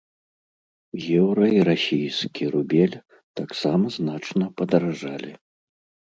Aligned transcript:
Еўра 1.21 1.45
і 1.57 1.65
расійскі 1.67 2.43
рубель 2.55 2.95
таксама 3.41 3.85
значна 3.97 4.45
падаражалі. 4.63 5.31